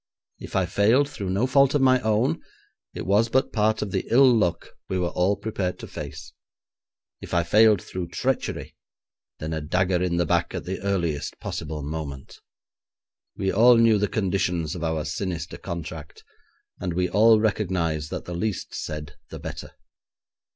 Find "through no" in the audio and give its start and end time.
1.07-1.45